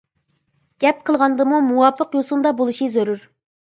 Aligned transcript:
گەپ 0.85 1.03
قىلغاندىمۇ 1.09 1.59
مۇۋاپىق 1.67 2.17
يوسۇندا 2.21 2.55
بولۇشى 2.63 2.89
زۆرۈر. 2.99 3.27